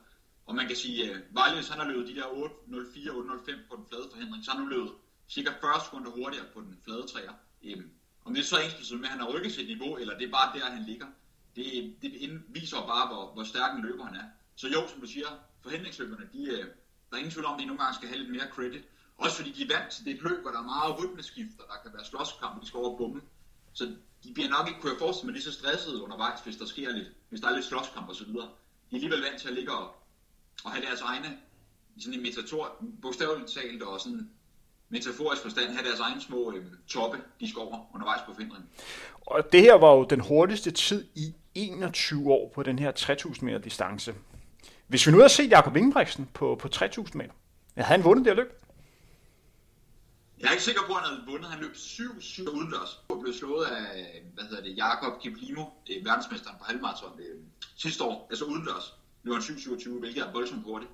[0.52, 3.76] Og man kan sige, øh, at uh, han har løbet de der 8.04, 8.05 på
[3.76, 4.92] den flade forhindring, så har han nu løbet
[5.30, 7.34] cirka 40 sekunder hurtigere på den flade træer.
[7.64, 7.90] Øhm,
[8.26, 10.32] om det er så ens med, at han har rykket sit niveau, eller det er
[10.32, 11.08] bare der, han ligger,
[11.56, 11.66] det,
[12.02, 14.28] det viser bare, hvor, hvor stærk en løber han er.
[14.56, 15.28] Så jo, som du siger,
[15.64, 16.66] forhindringsløberne, de, øh,
[17.08, 18.84] der er ingen tvivl om, at de nogle gange skal have lidt mere credit.
[19.18, 21.92] Også fordi de er vant til det løb, hvor der er meget rytmeskifter, der kan
[21.96, 23.22] være slåskamp, de skal over bombe.
[23.74, 23.84] Så
[24.24, 26.92] de bliver nok ikke, kunne jeg forestille mig, lige så stressede undervejs, hvis der sker
[26.92, 28.50] lidt, hvis der er lidt slåskamp og så videre.
[28.88, 30.01] De er alligevel vant til at ligge og,
[30.64, 31.38] og have deres egne,
[32.00, 34.30] sådan en metator, bogstaveligt talt og sådan
[34.90, 38.70] metaforisk forstand, have deres egne små øh, toppe, de skal over undervejs på findringen.
[39.22, 43.46] Og det her var jo den hurtigste tid i 21 år på den her 3000
[43.46, 44.14] meter distance.
[44.88, 47.34] Hvis vi nu havde set Jakob Ingebrigtsen på, på 3000 meter,
[47.76, 48.62] havde han vundet det her løb?
[50.40, 51.50] Jeg er ikke sikker på, at han havde vundet.
[51.50, 53.00] Han løb 7-7 udendørs.
[53.10, 55.66] Han blev slået af, hvad hedder det, Jakob Kiplimo,
[56.04, 57.40] verdensmesteren på halvmarathon øh,
[57.76, 58.96] sidste år, altså udendørs.
[59.24, 60.92] Løb han 7-27, hvilket er voldsomt hurtigt.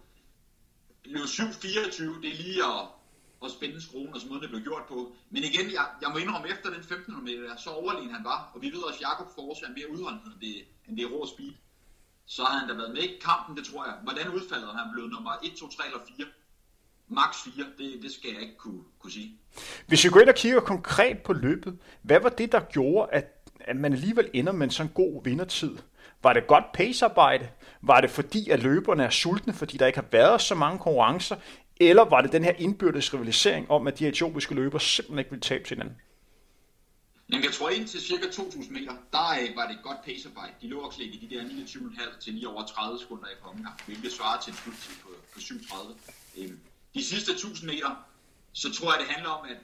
[1.05, 2.81] Løb 7-24, det er lige at,
[3.43, 5.15] at spænde skruen, og så måden det blev gjort på.
[5.29, 8.61] Men igen, jeg, jeg må indrømme, efter den 1500 meter, så overlegen han var, og
[8.61, 10.55] vi ved også, at Jakob Forse er mere udholdenhed, end det,
[10.87, 11.53] end det er rå speed.
[12.25, 13.95] Så har han da været med i kampen, det tror jeg.
[14.03, 16.27] Hvordan udfaldet han blev nummer 1, 2, 3 eller 4?
[17.07, 19.39] max 4, det, det skal jeg ikke kunne, kunne sige.
[19.87, 23.49] Hvis vi går ind og kigger konkret på løbet, hvad var det, der gjorde, at,
[23.59, 25.77] at man alligevel ender med en sådan god vindertid?
[26.23, 27.49] Var det godt pacearbejde?
[27.81, 31.35] Var det fordi, at løberne er sultne, fordi der ikke har været så mange konkurrencer?
[31.79, 35.41] Eller var det den her indbyrdes rivalisering om, at de etiopiske løbere simpelthen ikke ville
[35.41, 35.97] tabe til hinanden?
[37.29, 40.53] Jamen, jeg tror ind til cirka 2.000 meter, der øh, var det et godt pacearbejde.
[40.61, 44.11] De lå også i de der 29,5 til lige over 30 sekunder i omgang, hvilket
[44.11, 45.95] svarer til en sluttid på, på 37
[46.37, 46.59] øhm,
[46.93, 48.05] de sidste 1000 meter,
[48.53, 49.57] så tror jeg, det handler om, at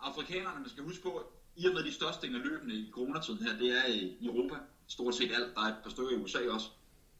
[0.00, 3.58] afrikanerne, man skal huske på, i og med de største af løbende i coronatiden her,
[3.58, 4.54] det er øh, i Europa,
[4.88, 6.68] stort set alt, der er et par stykker i USA også,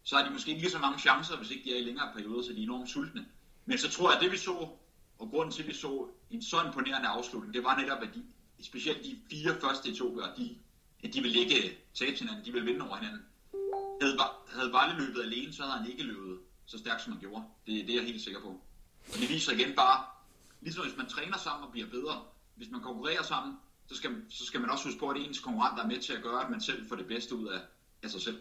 [0.03, 2.13] så har de måske ikke lige så mange chancer, hvis ikke de er i længere
[2.15, 3.27] perioder, så de er enormt sultne.
[3.65, 4.69] Men så tror jeg, at det vi så,
[5.19, 8.25] og grunden til, at vi så en så imponerende afslutning, det var netop, at de,
[8.63, 10.57] specielt de fire første etiopier, de,
[11.05, 13.23] at de vil ikke tabe hinanden, de vil vinde over hinanden.
[14.01, 17.45] Havde, havde Valle løbet alene, så havde han ikke løbet så stærkt, som han gjorde.
[17.67, 18.49] Det, det er jeg helt sikker på.
[19.13, 20.05] Og det viser igen bare,
[20.61, 23.57] ligesom hvis man træner sammen og bliver bedre, hvis man konkurrerer sammen,
[23.93, 26.23] så skal, så skal man også huske på, at ens konkurrent er med til at
[26.23, 27.59] gøre, at man selv får det bedste ud af,
[28.03, 28.39] af sig selv.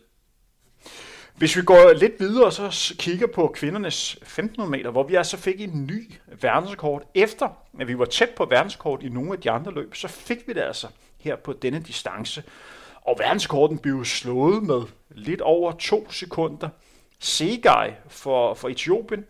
[1.36, 5.38] Hvis vi går lidt videre og så kigger på kvindernes 1500 meter, hvor vi altså
[5.38, 6.12] fik en ny
[6.42, 7.12] verdensrekord.
[7.16, 10.48] Efter at vi var tæt på verdensrekord i nogle af de andre løb, så fik
[10.48, 10.88] vi det altså
[11.18, 12.44] her på denne distance.
[13.02, 16.70] Og verdensrekorden blev slået med lidt over to sekunder.
[17.20, 19.26] Segej for, for Etiopien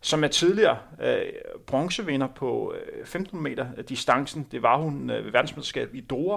[0.00, 1.22] som er tidligere øh,
[1.66, 4.46] bronzevinder på øh, 15 meter øh, distancen.
[4.52, 6.36] Det var hun øh, ved verdensmesterskabet i Doha.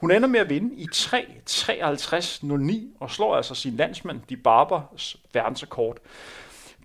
[0.00, 5.96] Hun ender med at vinde i 3.53.09 og slår altså sin landsmand, de Barbers verdensrekord.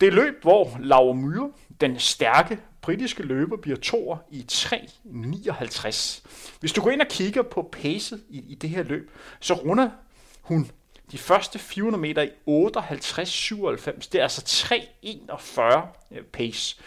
[0.01, 6.23] Det er løb, hvor Laura Myhre, den stærke britiske løber, bliver toer i 3.59.
[6.59, 9.89] Hvis du går ind og kigger på pacet i, i det her løb, så runder
[10.41, 10.71] hun
[11.11, 14.09] de første 400 meter i 58-97.
[14.11, 15.61] Det er altså 3.41
[16.11, 16.77] øh, pace.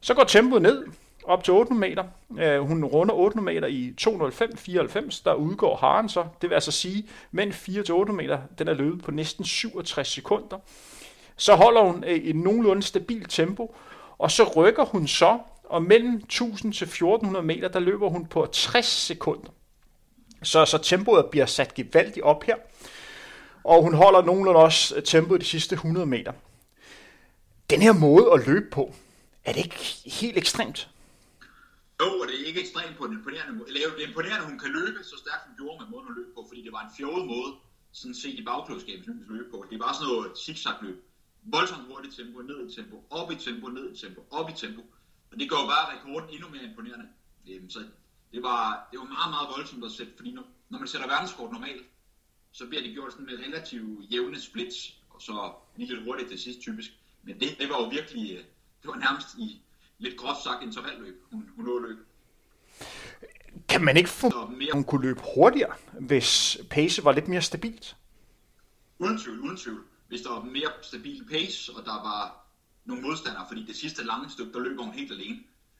[0.00, 0.84] Så går tempoet ned
[1.24, 2.04] op til 800 meter.
[2.38, 5.22] Øh, hun runder 800 meter i 2.05-94.
[5.24, 6.24] Der udgår haren så.
[6.42, 10.58] Det vil altså sige, men 4-800 meter, den er løbet på næsten 67 sekunder.
[11.36, 13.76] Så holder hun øh, et nogenlunde stabilt tempo,
[14.18, 18.46] og så rykker hun så, og mellem 1000 til 1400 meter, der løber hun på
[18.52, 19.50] 60 sekunder.
[20.42, 22.54] Så, så tempoet bliver sat gevaldigt op her
[23.64, 26.32] og hun holder nogenlunde også øh, tempoet de sidste 100 meter.
[27.70, 28.94] Den her måde at løbe på,
[29.44, 29.78] er det ikke
[30.20, 30.88] helt ekstremt?
[32.00, 33.68] Jo, og det er ikke ekstremt på den imponerende måde.
[33.68, 36.16] Eller det er imponerende, at hun kan løbe så stærkt, hun gjorde med måden at
[36.18, 37.50] løbe på, fordi det var en fjollet måde,
[37.92, 39.66] sådan set i bagklodskab, hun løbe på.
[39.70, 40.98] Det var sådan noget zigzag-løb.
[41.42, 44.82] Voldsomt hurtigt tempo, ned i tempo, op i tempo, ned i tempo, op i tempo.
[45.30, 47.06] Og det går bare rekorden endnu mere imponerende.
[47.68, 47.80] Så
[48.32, 51.52] det var, det var meget, meget voldsomt at sætte, fordi når, når man sætter verdenskort
[51.52, 51.82] normalt,
[52.54, 56.38] så bliver det gjort sådan med relativt jævne splits, og så lige lidt hurtigt til
[56.38, 56.90] sidst typisk.
[57.22, 58.38] Men det, det var jo virkelig, øh,
[58.82, 59.62] det var nærmest i
[59.98, 61.98] lidt groft sagt intervalløb, hun, hun nåede løb.
[63.68, 64.70] Kan man ikke få, mere...
[64.72, 67.96] hun kunne løbe hurtigere, hvis pace var lidt mere stabilt?
[68.98, 69.84] Uden tvivl, uden tvivl.
[70.08, 72.46] Hvis der var mere stabil pace, og der var
[72.84, 75.38] nogle modstandere, fordi det sidste lange stykke, der løber hun helt alene.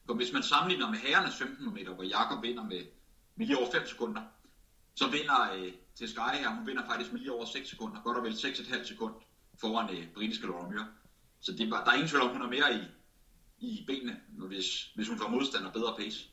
[0.09, 2.83] Og hvis man sammenligner med herrenes 15 meter, hvor Jakob vinder med,
[3.37, 4.23] med lige over 5 sekunder,
[4.95, 8.17] så vinder øh, til Sky her, hun vinder faktisk med lige over 6 sekunder, godt
[8.17, 9.15] og vel 6,5 sekund
[9.61, 10.85] foran øh, britiske Laura Myr.
[11.41, 12.83] Så det, der er ingen tvivl om, hun er mere i,
[13.59, 16.29] i benene, hvis, hvis hun får modstander bedre pace.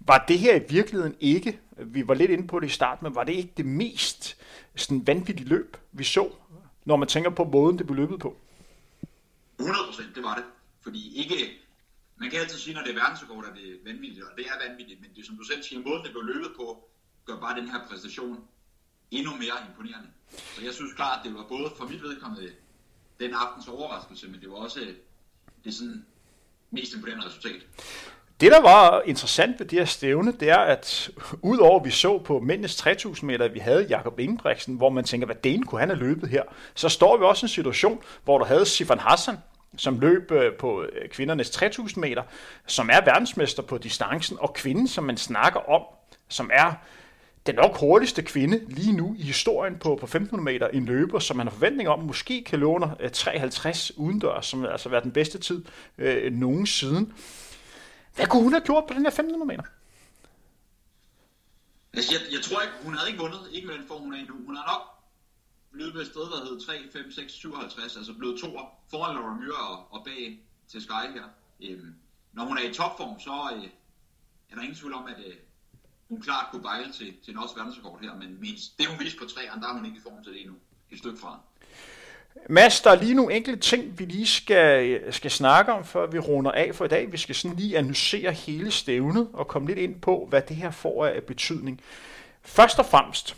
[0.00, 3.14] Var det her i virkeligheden ikke, vi var lidt inde på det i starten, men
[3.14, 4.36] var det ikke det mest
[4.76, 6.30] sådan vanvittige løb, vi så,
[6.84, 8.36] når man tænker på måden, det blev løbet på?
[9.58, 10.44] 100 procent, det var det.
[10.82, 11.34] Fordi ikke,
[12.16, 14.68] man kan altid sige, når det er verdensrekord, at det er vanvittigt, og det er
[14.68, 16.88] vanvittigt, men det er som du selv siger, måden det blev løbet på,
[17.26, 18.44] gør bare den her præstation
[19.10, 20.08] endnu mere imponerende.
[20.54, 22.50] Så jeg synes klart, det var både for mit vedkommende
[23.20, 24.94] den aftens overraskelse, men det var også øh,
[25.64, 26.06] det sådan
[26.70, 27.60] mest imponerende resultat.
[28.40, 31.10] Det, der var interessant ved det her stævne, det er, at
[31.42, 35.26] udover at vi så på mændenes 3000 meter, vi havde Jakob Ingebrigtsen, hvor man tænker,
[35.26, 36.42] hvad den kunne han have løbet her,
[36.74, 39.36] så står vi også i en situation, hvor der havde Sifan Hassan,
[39.76, 42.22] som løb øh, på øh, kvindernes 3000 meter,
[42.66, 45.82] som er verdensmester på distancen, og kvinden, som man snakker om,
[46.28, 46.72] som er
[47.46, 51.36] den nok hurtigste kvinde lige nu i historien på, på 1500 meter, en løber, som
[51.36, 55.38] man har forventning om, måske kan låne 53 øh, udendørs, som altså været den bedste
[55.38, 55.64] tid
[55.98, 57.12] øh, nogensinde.
[58.14, 59.62] Hvad kunne hun have gjort på den her 1500 meter?
[61.92, 64.18] Altså, jeg, jeg tror ikke, hun havde ikke vundet, ikke med den form, hun er
[64.18, 64.34] i nu.
[64.46, 64.82] Hun har nok
[65.72, 68.48] løbet et sted, der hed 3, 5, 6, 57, altså blevet to
[68.90, 71.26] foran Laura Myre og, og bag til Sky her.
[71.60, 71.94] Øhm,
[72.32, 73.64] når hun er i topform, så øh,
[74.50, 75.34] er der ingen tvivl om, at øh,
[76.08, 79.18] hun klart kunne bejle til, til en også verdensrekord her, men mindst, det hun viste
[79.18, 80.56] på træerne, der er hun ikke i form til det endnu.
[80.90, 81.40] Et stykke fra.
[82.48, 86.18] Mads, der er lige nogle enkelte ting, vi lige skal, skal snakke om, før vi
[86.18, 87.12] runder af for i dag.
[87.12, 90.70] Vi skal sådan lige analysere hele stævnet og komme lidt ind på, hvad det her
[90.70, 91.80] får af betydning.
[92.42, 93.36] Først og fremmest,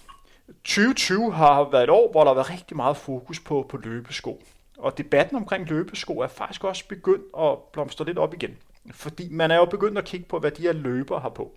[0.64, 4.42] 2020 har været et år, hvor der har været rigtig meget fokus på, på løbesko.
[4.78, 8.56] Og debatten omkring løbesko er faktisk også begyndt at blomstre lidt op igen.
[8.90, 11.52] Fordi man er jo begyndt at kigge på, hvad de her løber har på.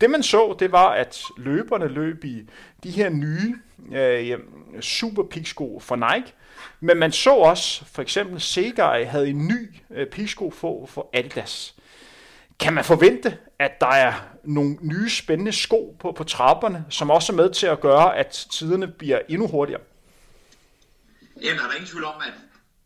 [0.00, 2.48] Det man så, det var, at løberne løb i
[2.84, 3.54] de her nye
[3.92, 4.38] øh,
[4.80, 6.32] super sko fra Nike.
[6.80, 11.74] Men man så også, for eksempel Segai havde en ny øh, sko for, for Adidas.
[12.58, 14.12] Kan man forvente, at der er
[14.44, 18.46] nogle nye spændende sko på, på trapperne, som også er med til at gøre, at
[18.52, 19.80] tiderne bliver endnu hurtigere?
[21.42, 22.32] Jamen, der er ingen tvivl om, at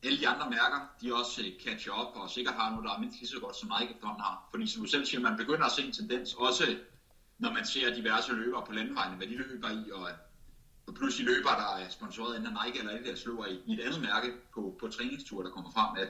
[0.07, 3.01] alle de andre mærker, de også øh, catcher op og sikkert har noget, der er
[3.01, 4.49] mindst lige så godt som Nike efterhånden har.
[4.51, 6.77] Fordi som du selv siger, man begynder at se en tendens, også
[7.39, 10.09] når man ser diverse løbere på landvejene, hvad de løber i, og,
[10.87, 14.01] og pludselig løber, der er sponsoreret enten Nike eller Adidas, løber i, i et andet
[14.01, 16.09] mærke på, på træningstur, der kommer frem, at,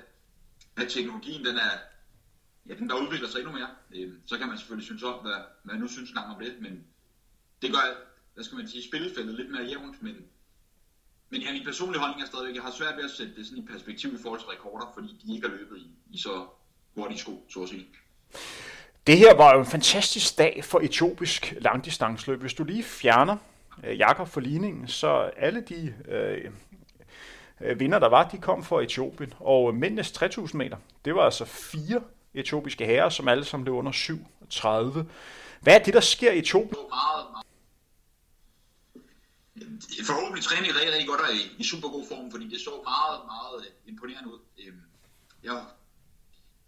[0.82, 1.72] at teknologien, den er,
[2.66, 3.68] ja, den der udvikler sig endnu mere.
[3.94, 6.86] Øh, så kan man selvfølgelig synes om, hvad, hvad nu synes gang om det, men
[7.62, 7.84] det gør,
[8.34, 10.16] hvad skal man sige, spillefældet lidt mere jævnt, men
[11.30, 13.62] men ja, min personlige holdning er stadigvæk, jeg har svært ved at sætte det sådan
[13.62, 16.46] i perspektiv i forhold til rekorder, fordi de ikke har løbet i, i så
[16.96, 17.86] hurtige sko, så at sige.
[19.06, 22.40] Det her var jo en fantastisk dag for etiopisk langdistansløb.
[22.40, 23.36] Hvis du lige fjerner
[23.84, 26.50] øh, Jakob for ligningen, så alle de øh,
[27.60, 29.32] øh, vinder, der var, de kom fra Etiopien.
[29.40, 32.00] Og mændenes 3000 meter, det var altså fire
[32.34, 35.06] etiopiske herrer, som alle sammen blev under 37.
[35.60, 36.70] Hvad er det, der sker i Etiopien?
[36.70, 37.45] Det meget, meget
[40.10, 43.18] forhåbentlig træner rigtig, rigtig godt og i, i super god form, fordi det så meget,
[43.32, 44.40] meget øh, imponerende ud.
[44.58, 44.80] Øhm,
[45.42, 45.64] jeg,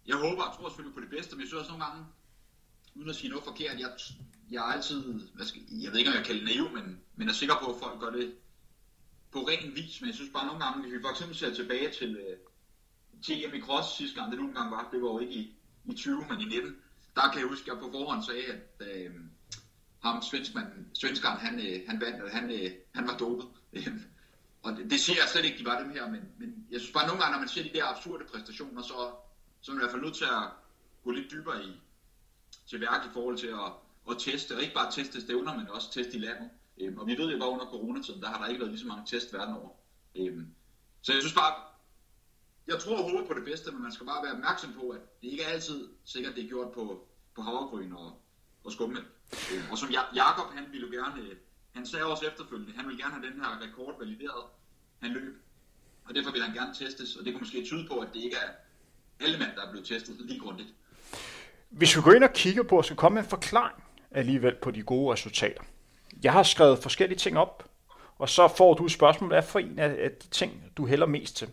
[0.07, 2.07] jeg håber og tror selvfølgelig på det bedste, men jeg synes også nogle gange,
[2.94, 3.90] uden at sige noget forkert, jeg,
[4.51, 5.03] jeg er altid,
[5.35, 7.66] hvad skal, jeg ved ikke om jeg kalder det naiv, men, men er sikker på,
[7.72, 8.35] at folk gør det
[9.33, 11.92] på ren vis, men jeg synes bare nogle gange, hvis vi for eksempel ser tilbage
[11.98, 12.37] til øh,
[13.22, 15.94] TM i Cross sidste gang, det nogle gange var, det var jo ikke i, i
[15.94, 16.77] 20, men i 19,
[17.16, 19.14] der kan jeg huske, at jeg på forhånd sagde, at øh,
[20.03, 23.47] ham svenskmanden, svenskeren, han, øh, han vandt, og han, øh, han var dopet.
[24.65, 26.93] og det, det siger jeg slet ikke, de var dem her, men, men jeg synes
[26.93, 28.95] bare nogle gange, når man ser de der absurde præstationer, så,
[29.61, 30.49] så er man i hvert fald nødt til at
[31.05, 31.81] gå lidt dybere i,
[32.67, 33.71] til værk i forhold til at,
[34.11, 36.51] at teste, og ikke bare teste stævner, men også teste i landet.
[36.81, 38.87] Øhm, og vi ved jo bare under coronatiden, der har der ikke været lige så
[38.87, 39.71] mange test verden over.
[40.15, 40.47] Øhm,
[41.03, 41.55] så jeg synes bare,
[42.67, 45.29] jeg tror overhovedet på det bedste, men man skal bare være opmærksom på, at det
[45.29, 48.23] ikke er altid sikkert, det er gjort på, på havregryn og,
[48.65, 49.03] og skummel.
[49.33, 51.37] Øh, og som Jakob, han ville gerne, øh,
[51.75, 54.45] han sagde også efterfølgende, han ville gerne have den her rekord valideret,
[55.03, 55.43] han løb.
[56.05, 58.37] Og derfor vil han gerne testes, og det kunne måske tyde på, at det ikke
[58.37, 58.51] er
[59.25, 60.69] alle mænd, der er blevet testet lige grundigt.
[61.69, 64.71] Hvis vi går ind og kigger på, og skal komme med en forklaring alligevel på
[64.71, 65.62] de gode resultater.
[66.23, 67.71] Jeg har skrevet forskellige ting op,
[68.19, 71.37] og så får du et spørgsmål, hvad for en af de ting, du hælder mest
[71.37, 71.49] til?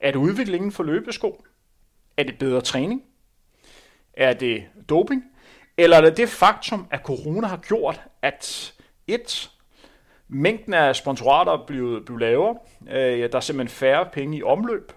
[0.00, 1.44] Er det udviklingen for løbesko?
[2.16, 3.04] Er det bedre træning?
[4.12, 5.24] Er det doping?
[5.76, 8.72] Eller er det det faktum, at corona har gjort, at
[9.06, 9.50] et,
[10.28, 12.56] mængden af sponsorater er blevet, blevet lavere,
[12.88, 14.92] øh, der er simpelthen færre penge i omløb,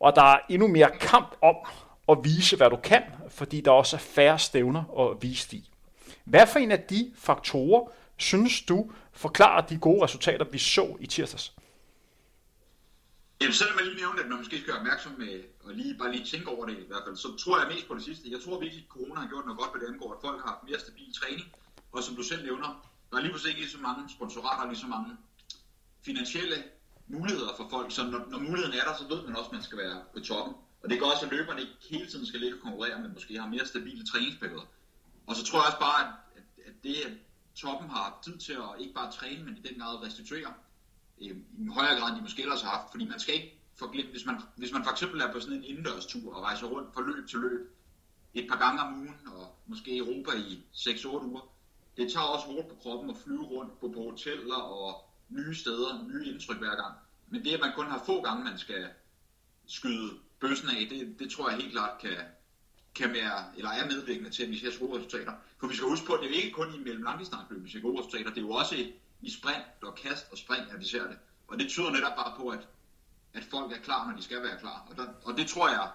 [0.00, 1.56] og der er endnu mere kamp om
[2.08, 5.70] at vise, hvad du kan, fordi der også er færre stævner at vise i.
[6.24, 11.06] Hvad for en af de faktorer synes du forklarer de gode resultater, vi så i
[11.06, 11.52] tirsdags?
[13.40, 16.12] Jamen, selvom jeg lige nævnte, at man måske skal være opmærksom med, og lige, bare
[16.12, 18.30] lige tænke over det i hvert fald, så tror jeg mest på det sidste.
[18.30, 20.48] Jeg tror virkelig, at corona har gjort noget godt, hvad det angår, at folk har
[20.52, 21.46] haft mere stabil træning.
[21.92, 22.70] Og som du selv nævner,
[23.10, 25.10] der er lige pludselig ikke lige så mange sponsorater, lige så mange
[26.04, 26.56] finansielle
[27.06, 27.92] muligheder for folk.
[27.92, 30.20] Så når, når muligheden er der, så ved man også, at man skal være på
[30.20, 30.54] toppen.
[30.82, 33.40] Og det gør også, at løberne ikke hele tiden skal ligge og konkurrere, men måske
[33.40, 34.66] har mere stabile træningsperioder.
[35.26, 37.12] Og så tror jeg også bare, at, at, at det, at
[37.54, 40.52] toppen har haft tid til at ikke bare træne, men i den grad restituere,
[41.20, 42.90] øh, i højere grad, end de måske ellers har haft.
[42.90, 45.64] Fordi man skal ikke forglemme, hvis man, hvis man for eksempel er på sådan en
[45.64, 47.76] indendørstur og rejser rundt fra løb til løb,
[48.34, 51.40] et par gange om ugen, og måske i Europa i 6-8 uger,
[51.96, 56.04] det tager også hårdt på kroppen at flyve rundt på, på hoteller og nye steder,
[56.08, 56.94] nye indtryk hver gang.
[57.28, 58.88] Men det, at man kun har få gange, man skal
[59.66, 62.16] skyde bøssen af, det, det tror jeg helt klart kan,
[62.94, 65.32] kan være, eller er medvirkende til, at vi ser gode resultater.
[65.58, 67.80] For vi skal huske på, at det er ikke kun i mellem langdistansløb, vi ser
[67.80, 68.76] gode resultater, det er jo også
[69.22, 71.18] i, sprint og kast og spring, at vi ser det.
[71.48, 72.68] Og det tyder netop bare på, at,
[73.34, 74.86] at folk er klar, når de skal være klar.
[74.90, 75.88] Og, der, og det tror jeg,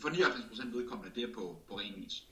[0.00, 2.22] for 99% vedkommende, det er på, på ren vis.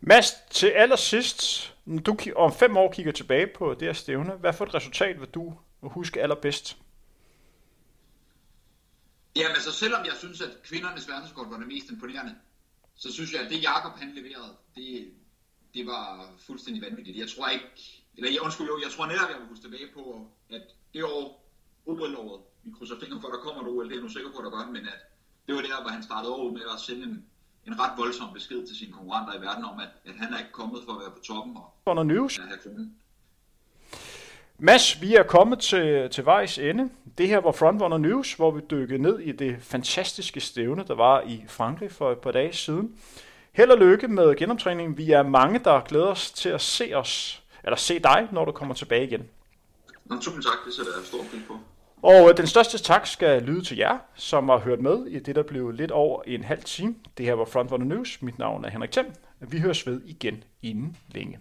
[0.00, 4.52] Mads, til allersidst, når du om fem år kigger tilbage på det her stævne, hvad
[4.52, 6.78] for et resultat vil du huske allerbedst?
[9.36, 12.34] Jamen, så selvom jeg synes, at kvindernes verdenskort var det mest imponerende,
[12.94, 15.12] så synes jeg, at det Jakob han leverede, det,
[15.74, 17.18] det var fuldstændig vanvittigt.
[17.18, 20.02] Jeg tror ikke, eller jeg, undskyld, jo, jeg tror netop, jeg vil huske tilbage på,
[20.56, 21.24] at det år,
[21.86, 24.30] OL-året, vi krydser fingre for, at der kommer et OL, det er jeg nu sikker
[24.32, 25.00] på, at der gør, men at
[25.46, 27.16] det var der, hvor han startede over med at sende en,
[27.68, 30.52] en ret voldsom besked til sine konkurrenter i verden om, at, at han er ikke
[30.60, 31.56] kommet for at være på toppen.
[31.56, 32.40] Og, Under news.
[34.58, 36.90] Mads, vi er kommet til, til vejs ende.
[37.18, 41.20] Det her var Frontrunner News, hvor vi dykkede ned i det fantastiske stævne, der var
[41.20, 42.96] i Frankrig for et par dage siden.
[43.52, 44.98] Held og lykke med genomtræningen.
[44.98, 48.52] Vi er mange, der glæder os til at se os, eller se dig, når du
[48.52, 49.28] kommer tilbage igen.
[50.04, 51.54] Nå, tusind tak, det sætter jeg stor pris på.
[52.02, 55.42] Og den største tak skal lyde til jer, som har hørt med i det, der
[55.42, 56.94] blev lidt over en halv time.
[57.18, 58.22] Det her var Frontrunner News.
[58.22, 59.06] Mit navn er Henrik Thiem.
[59.40, 61.38] Vi høres ved igen inden længe.